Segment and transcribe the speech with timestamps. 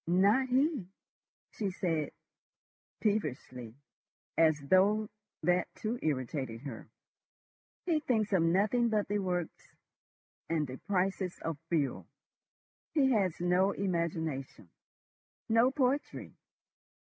[0.07, 0.87] "Not he,"
[1.51, 2.09] she said
[3.01, 3.75] peevishly,
[4.35, 5.09] as though
[5.43, 6.89] that too irritated her.
[7.85, 9.75] "He thinks of nothing but the works
[10.49, 12.07] and the prices of fuel.
[12.95, 14.71] He has no imagination,
[15.47, 16.33] no poetry."